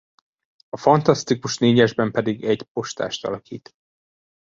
[0.69, 3.73] A Fantasztikus Négyesben pedig egy postást alakít.